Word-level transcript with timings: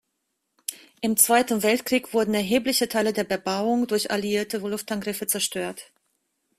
Im 1.01 1.15
Zweiten 1.15 1.61
Weltkrieg 1.61 2.11
wurden 2.11 2.33
erhebliche 2.33 2.87
Teile 2.89 3.13
der 3.13 3.23
Bebauung 3.23 3.85
durch 3.85 4.09
alliierte 4.09 4.57
Luftangriffe 4.57 5.27
zerstört. 5.27 5.91